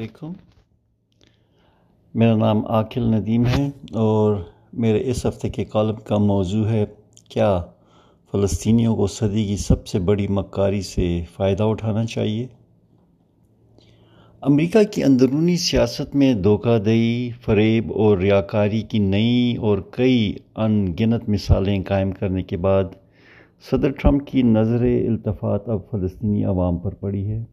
[0.00, 0.32] علیکم۔
[2.14, 4.36] میرا نام عاقل ندیم ہے اور
[4.72, 6.84] میرے اس ہفتے کے کالم کا موضوع ہے،
[7.28, 7.62] کیا
[8.32, 12.46] فلسطینیوں کو صدی کی سب سے بڑی مکاری سے فائدہ اٹھانا چاہیے؟
[14.40, 20.94] امریکہ کی اندرونی سیاست میں دھوکہ دہی، فریب اور ریاکاری کی نئی اور کئی ان
[21.00, 22.84] گنت مثالیں قائم کرنے کے بعد
[23.70, 27.44] صدر ٹرمپ کی نظر التفات اب فلسطینی عوام پر پڑی ہے۔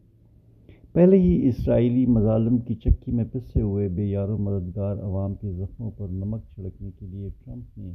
[0.94, 5.52] پہلے ہی اسرائیلی مظالم کی چکی میں پسے ہوئے بے یار و مددگار عوام کے
[5.52, 7.92] زخموں پر نمک چھڑکنے کے لیے ٹرمپ نے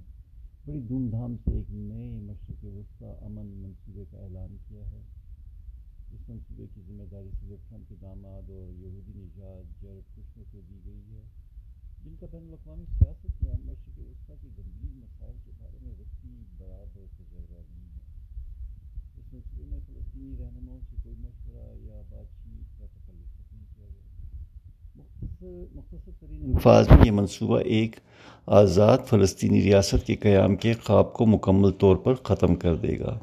[0.66, 5.02] بڑی دھوم دھام سے ایک نئے مشرق وسطی امن منصوبے کا اعلان کیا ہے۔
[6.14, 10.60] اس منصوبے کی ذمہ داری صدر ٹرمپ کے داماد اور یہودی نژاد جیرڈ کشنر کو
[10.70, 11.22] دی گئی ہے،
[12.04, 16.42] جن کا بین الاقوامی سیاست میں مشرق وسطی کے گمبھیر مسائل کے بارے میں وسیع
[16.58, 18.02] برابر تجربہ نہیں ہے۔
[19.18, 23.86] اس سلسلے میں فلسطینی رہنماؤں سے کوئی مشورہ یا بات چیت کا تخلص نہیں کیا
[23.86, 25.33] گیا
[25.76, 27.96] مختصر ترین الفاظ میں یہ منصوبہ ایک
[28.48, 33.20] آزاد فلسطینی ریاست کے قیام کے خواب کو مکمل طور پر ختم کر دے گا۔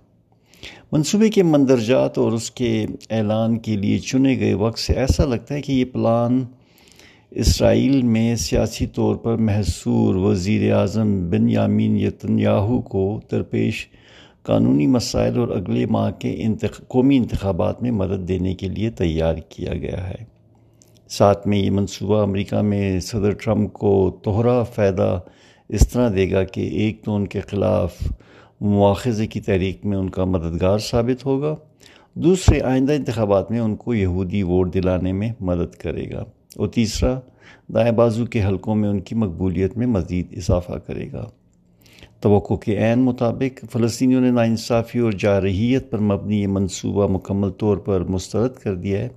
[0.92, 5.54] منصوبے کے مندرجات اور اس کے اعلان کے لیے چنے گئے وقت سے ایسا لگتا
[5.54, 6.44] ہے کہ یہ پلان
[7.30, 13.88] اسرائیل میں سیاسی طور پر محصور وزیر اعظم بن یامین یتنیاہو کو درپیش
[14.42, 16.46] قانونی مسائل اور اگلے ماہ کے
[16.88, 20.39] قومی انتخابات میں مدد دینے کے لیے تیار کیا گیا ہے۔
[21.10, 25.18] ساتھ میں یہ منصوبہ امریکہ میں صدر ٹرمپ کو توہرا فائدہ
[25.70, 27.96] اس طرح دے گا کہ ایک تو ان کے خلاف
[28.60, 31.54] مواخذے کی تحریک میں ان کا مددگار ثابت ہوگا،
[32.16, 36.24] دوسرے آئندہ انتخابات میں ان کو یہودی ووٹ دلانے میں مدد کرے گا،
[36.56, 37.18] اور تیسرا
[37.74, 41.24] دائیں بازو کے حلقوں میں ان کی مقبولیت میں مزید اضافہ کرے گا۔
[42.20, 47.76] توقع کے عین مطابق فلسطینیوں نے ناانصافی اور جارحیت پر مبنی یہ منصوبہ مکمل طور
[47.76, 49.08] پر مسترد کر دیا ہے۔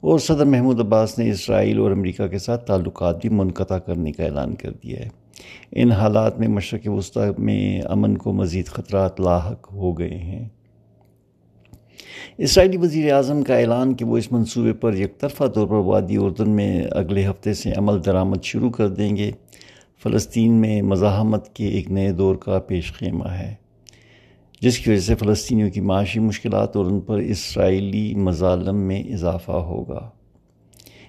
[0.00, 4.24] اور صدر محمود عباس نے اسرائیل اور امریکہ کے ساتھ تعلقات بھی منقطع کرنے کا
[4.24, 5.08] اعلان کر دیا ہے۔
[5.72, 10.48] ان حالات میں مشرق وسطی میں امن کو مزید خطرات لاحق ہو گئے ہیں۔
[12.38, 16.16] اسرائیلی وزیر اعظم کا اعلان کہ وہ اس منصوبے پر یک طرفہ طور پر وادی
[16.16, 19.30] اردن میں اگلے ہفتے سے عمل درآمد شروع کر دیں گے۔
[20.02, 23.54] فلسطین میں مزاحمت کے ایک نئے دور کا پیش خیمہ ہے۔
[24.60, 29.52] جس کی وجہ سے فلسطینیوں کی معاشی مشکلات اور ان پر اسرائیلی مظالم میں اضافہ
[29.52, 30.10] ہوگا۔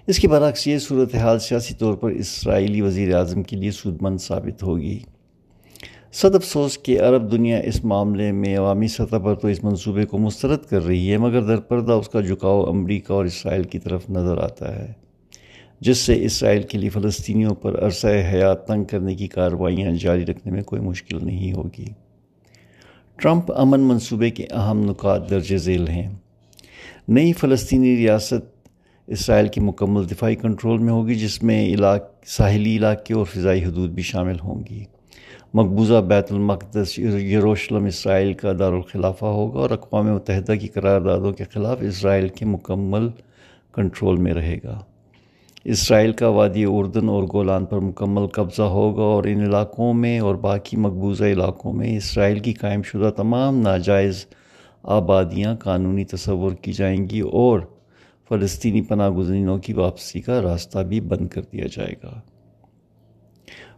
[0.08, 4.18] اس کے برعکس یہ صورتحال سیاسی طور پر اسرائیلی وزیر اعظم کے لیے سود مند
[4.18, 5.00] ثابت ہوگی۔
[6.14, 10.18] صد افسوس کہ عرب دنیا اس معاملے میں عوامی سطح پر تو اس منصوبے کو
[10.18, 14.10] مسترد کر رہی ہے، مگر در پردہ اس کا جھکاؤ امریکہ اور اسرائیل کی طرف
[14.10, 14.94] نظر آتا ہے،
[15.80, 20.52] جس سے اسرائیل کے لیے فلسطینیوں پر عرصہ حیات تنگ کرنے کی کارروائیاں جاری رکھنے
[20.52, 22.09] میں کوئی مشکل نہیں ہوگی۔
[23.22, 26.10] ٹرمپ امن منصوبے کے اہم نکات درج ذیل ہیں۔
[27.08, 28.70] نئی فلسطینی ریاست
[29.08, 33.90] اسرائیل کی مکمل دفاعی کنٹرول میں ہوگی، جس میں علاق، ساحلی علاقے اور فضائی حدود
[33.90, 34.84] بھی شامل ہوں گی۔
[35.54, 41.78] مقبوضہ بیت المقدس، یروشلم اسرائیل کا دارالخلافہ ہوگا اور اقوام متحدہ کی قراردادوں کے خلاف
[41.82, 43.10] اسرائیل کے مکمل
[43.74, 44.80] کنٹرول میں رہے گا۔
[45.64, 50.36] اسرائیل کا وادی اردن اور گولان پر مکمل قبضہ ہوگا اور ان علاقوں میں اور
[50.36, 54.26] باقی مقبوضہ علاقوں میں اسرائیل کی قائم شدہ تمام ناجائز
[54.84, 57.60] آبادیاں قانونی تصور کی جائیں گی اور
[58.30, 62.22] فلسطینی پناہ گزینوں کی واپسی کا راستہ بھی بند کر دیا جائے گا۔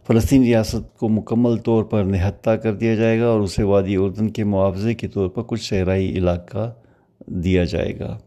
[0.06, 4.30] فلسطین ریاست کو مکمل طور پر نہتہ کر دیا جائے گا اور اسے وادی اردن
[4.30, 6.72] کے معاوضے کے طور پر کچھ صحرائی علاقہ
[7.26, 8.18] دیا جائے گا۔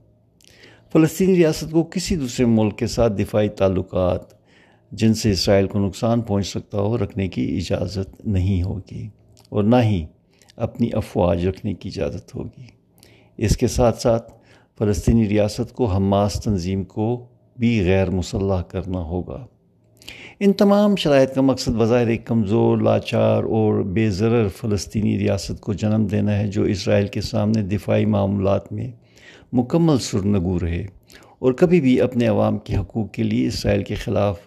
[0.96, 4.22] فلسطینی ریاست کو کسی دوسرے ملک کے ساتھ دفاعی تعلقات
[4.92, 9.10] جن سے اسرائیل کو نقصان پہنچ سکتا ہو رکھنے کی اجازت نہیں ہوگی
[9.50, 10.06] اور نہ ہی
[10.56, 12.66] اپنی افواج رکھنے کی اجازت ہوگی۔
[13.38, 14.34] اس کے ساتھ ساتھ
[14.78, 17.26] فلسطینی ریاست کو حماس تنظیم کو
[17.58, 19.48] بھی غیر مسلح کرنا ہوگا۔
[20.40, 25.74] ان تمام شرائط کا مقصد بظاہر ایک کمزور، لاچار اور بے ضرر فلسطینی ریاست کو
[25.74, 28.92] جنم دینا ہے جو اسرائیل کے سامنے دفاعی معاملات میں
[29.54, 30.86] مکمل سرنگو رہے
[31.40, 34.38] اور کبھی بھی اپنے عوام کے حقوق کے لیے اسرائیل کے خلاف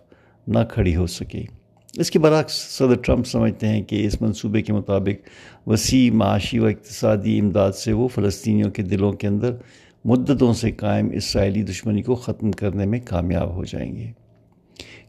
[0.47, 1.43] نہ کھڑی ہو سکے۔
[1.97, 5.29] اس کے برعکس صدر ٹرمپ سمجھتے ہیں کہ اس منصوبے کے مطابق
[5.69, 9.55] وسیع معاشی و اقتصادی امداد سے وہ فلسطینیوں کے دلوں کے اندر
[10.05, 14.13] مدتوں سے قائم اسرائیلی دشمنی کو ختم کرنے میں کامیاب ہو جائیں گے۔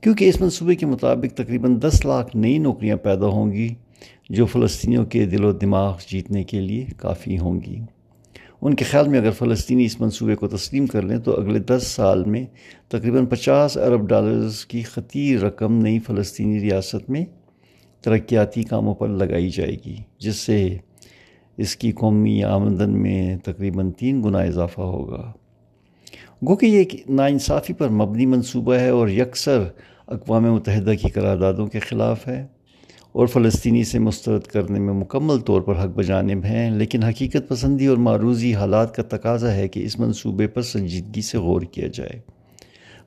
[0.01, 3.74] کیونکہ اس منصوبے کے مطابق تقریباً دس لاکھ نئی نوکریاں پیدا ہوں گی
[4.30, 7.80] جو فلسطینیوں کے دل و دماغ جیتنے کے لیے کافی ہوں گی۔
[8.61, 11.88] ان کے خیال میں اگر فلسطینی اس منصوبے کو تسلیم کر لیں تو اگلے دس
[11.88, 12.45] سال میں
[12.88, 17.25] تقریباً پچاس ارب ڈالرز کی خطیر رقم نئی فلسطینی ریاست میں
[18.01, 20.77] ترقیاتی کاموں پر لگائی جائے گی، جس سے
[21.57, 25.31] اس کی قومی آمدن میں تقریباً تین گنا اضافہ ہوگا۔
[26.47, 29.63] گو کہ یہ ایک ناانصافی پر مبنی منصوبہ ہے اور یکسر
[30.07, 32.47] اقوام متحدہ کی قراردادوں کے خلاف ہے۔
[33.19, 37.86] اور فلسطینی سے مسترد کرنے میں مکمل طور پر حق بجانب ہیں، لیکن حقیقت پسندی
[37.86, 42.19] اور معروضی حالات کا تقاضا ہے کہ اس منصوبے پر سنجیدگی سے غور کیا جائے۔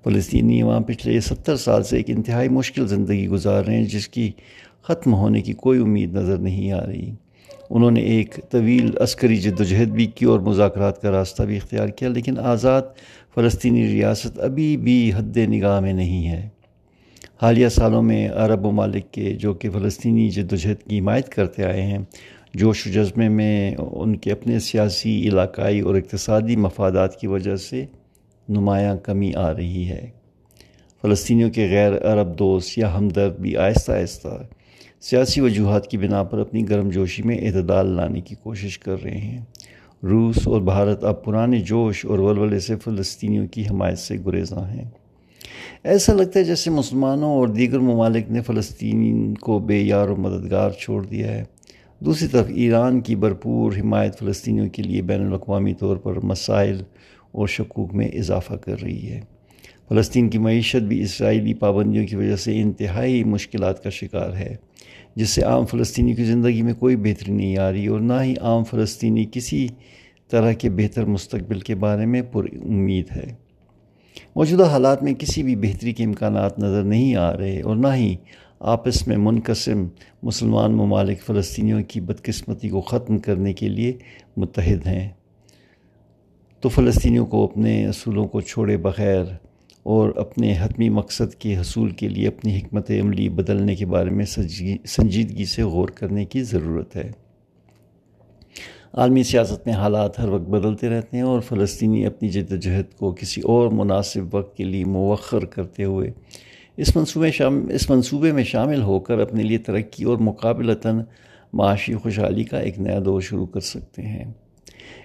[0.05, 4.31] فلسطینی وہاں پچھلے ستر سال سے ایک انتہائی مشکل زندگی گزار رہے ہیں، جس کی
[4.83, 7.15] ختم ہونے کی کوئی امید نظر نہیں آ رہی۔
[7.71, 11.57] انہوں نے ایک طویل عسکری جد و جہد بھی کی اور مذاکرات کا راستہ بھی
[11.57, 12.83] اختیار کیا، لیکن آزاد
[13.35, 16.49] فلسطینی ریاست ابھی بھی حد نگاہ میں نہیں ہے۔
[17.41, 21.65] حالیہ سالوں میں عرب ممالک کے جو کہ فلسطینی جد و جہد کی حمایت کرتے
[21.65, 21.99] آئے ہیں،
[22.55, 27.85] جوش و جذبے میں ان کے اپنے سیاسی، علاقائی اور اقتصادی مفادات کی وجہ سے
[28.49, 30.11] نمایاں کمی آ رہی ہے۔
[31.03, 34.29] فلسطینیوں کے غیر عرب دوست یا ہمدرد بھی آہستہ آہستہ
[35.01, 39.19] سیاسی وجوہات کی بنا پر اپنی گرم جوشی میں اعتدال لانے کی کوشش کر رہے
[39.19, 39.41] ہیں۔
[40.03, 44.85] روس اور بھارت اب پرانے جوش اور ولولے سے فلسطینیوں کی حمایت سے گریزاں ہیں۔
[45.85, 50.71] ایسا لگتا ہے جیسے مسلمانوں اور دیگر ممالک نے فلسطین کو بے یار و مددگار
[50.71, 51.45] چھوڑ دیا ہے۔
[52.01, 56.83] دوسری طرف، ایران کی بھرپور حمایت فلسطینیوں کے لیے بین الاقوامی طور پر مسائل
[57.33, 59.21] اور شکوک میں اضافہ کر رہی ہے۔
[59.89, 64.57] فلسطین کی معیشت بھی اسرائیلی پابندیوں کی وجہ سے انتہائی مشکلات کا شکار ہے،
[65.17, 68.35] جس سے عام فلسطینی کی زندگی میں کوئی بہتری نہیں آ رہی اور نہ ہی
[68.41, 69.69] عام فلسطینی کسی
[70.31, 73.42] طرح کے بہتر مستقبل کے بارے میں پر امید ہے۔
[74.37, 78.17] موجودہ حالات میں کسی بھی بہتری کے امکانات نظر نہیں آ رہے اور نہ ہی
[78.61, 79.87] آپس میں منقسم
[80.23, 83.93] مسلمان ممالک فلسطینیوں کی بدقسمتی کو ختم کرنے کے لیے
[84.37, 85.09] متحد ہیں۔
[86.61, 89.25] تو فلسطینیوں کو اپنے اصولوں کو چھوڑے بغیر
[89.83, 94.25] اور اپنے حتمی مقصد کے حصول کے لیے اپنی حکمت عملی بدلنے کے بارے میں
[94.87, 97.11] سنجیدگی سے غور کرنے کی ضرورت ہے۔
[98.93, 102.99] عالمی سیاست میں حالات ہر وقت بدلتے رہتے ہیں اور فلسطینی اپنی جد و جہد
[102.99, 106.11] کو کسی اور مناسب وقت کے لیے موخر کرتے ہوئے
[106.77, 111.01] اس منصوبے شام، اس منصوبے میں شامل ہو کر اپنے لیے ترقی اور مقابلتاً
[111.53, 114.25] معاشی خوشحالی کا ایک نیا دور شروع کر سکتے ہیں۔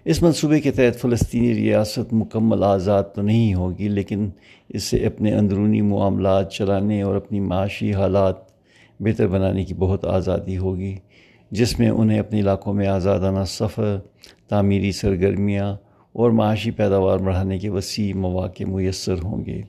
[0.06, 4.30] اس منصوبے کے تحت فلسطینی ریاست مکمل آزاد تو نہیں ہوگی، لیکن
[4.70, 8.36] اس سے اپنے اندرونی معاملات، چلانے اور اپنی معاشی حالات
[9.00, 10.96] بہتر بنانے کی بہت آزادی ہوگی۔
[11.52, 14.00] جس میں انہیں اپنے علاقوں میں آزادانہ سفر،
[14.48, 15.76] تعمیری سرگرمیاں
[16.14, 19.62] اور معاشی پیداوار بڑھانے کے وسیع مواقع میسر ہوں گے۔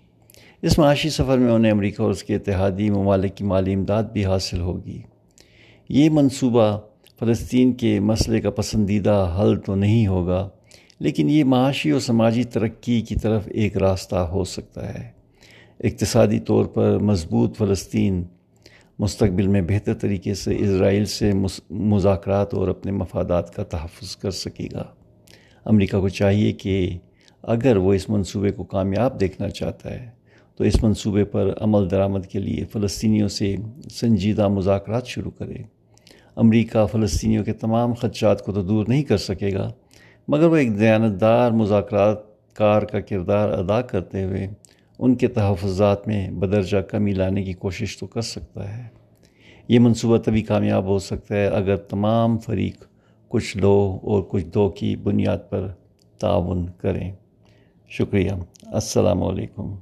[0.63, 4.25] اس معاشی سفر میں انہیں امریکہ اور اس کے اتحادی ممالک کی مالی امداد بھی
[4.25, 5.03] حاصل ہوگی۔
[5.89, 6.79] یہ منصوبہ
[7.21, 10.49] فلسطین کے مسئلے کا پسندیدہ حل تو نہیں ہوگا،
[11.01, 15.11] لیکن یہ معاشی و سماجی ترقی کی طرف ایک راستہ ہو سکتا ہے۔
[15.81, 18.25] اقتصادی طور پر مضبوط فلسطین
[18.99, 21.31] مستقبل میں بہتر طریقے سے اسرائیل سے
[21.71, 24.85] مذاکرات اور اپنے مفادات کا تحفظ کر سکے گا۔
[25.65, 26.99] امریکہ کو چاہیے کہ
[27.43, 30.11] اگر وہ اس منصوبے کو کامیاب دیکھنا چاہتا ہے،
[30.57, 33.55] تو اس منصوبے پر عمل درآمد کے لیے فلسطینیوں سے
[33.91, 35.63] سنجیدہ مذاکرات شروع کرے۔
[36.37, 39.71] امریکہ فلسطینیوں کے تمام خدشات کو تو دور نہیں کر سکے گا،
[40.29, 42.19] مگر وہ ایک دیانتدار مذاکرات
[42.55, 44.47] کار کا کردار ادا کرتے ہوئے
[44.99, 48.89] ان کے تحفظات میں بدرجہ کمی لانے کی کوشش تو کر سکتا ہے۔
[49.69, 52.85] یہ منصوبہ تبھی کامیاب ہو سکتا ہے اگر تمام فریق
[53.29, 55.69] کچھ لو اور کچھ دو کی بنیاد پر
[56.19, 57.13] تعاون کریں۔
[57.89, 58.31] شکریہ۔
[58.67, 59.75] السلام علیکم۔